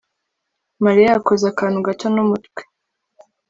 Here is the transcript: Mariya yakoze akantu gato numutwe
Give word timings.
Mariya 0.83 1.07
yakoze 1.15 1.45
akantu 1.49 1.79
gato 1.87 2.05
numutwe 2.13 2.61